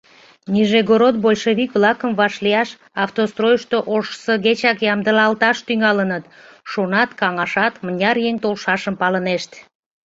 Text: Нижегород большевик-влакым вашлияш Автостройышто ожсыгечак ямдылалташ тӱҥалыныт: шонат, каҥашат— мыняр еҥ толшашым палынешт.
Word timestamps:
Нижегород 0.53 1.15
большевик-влакым 1.25 2.11
вашлияш 2.19 2.69
Автостройышто 3.03 3.77
ожсыгечак 3.95 4.77
ямдылалташ 4.93 5.57
тӱҥалыныт: 5.67 6.23
шонат, 6.71 7.09
каҥашат— 7.19 7.73
мыняр 7.85 8.17
еҥ 8.29 8.35
толшашым 8.43 8.95
палынешт. 9.01 9.51